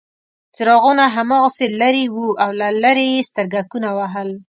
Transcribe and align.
څراغونه 0.55 1.03
هماغسې 1.15 1.65
لرې 1.81 2.05
وو 2.15 2.27
او 2.43 2.49
له 2.59 2.67
لرې 2.83 3.05
یې 3.13 3.27
سترګکونه 3.29 3.89
وهل. 3.97 4.29